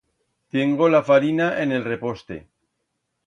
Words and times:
Tiengo 0.55 0.87
la 0.93 1.01
farina 1.09 1.51
en 1.65 1.75
el 1.77 1.85
reposte. 1.91 2.39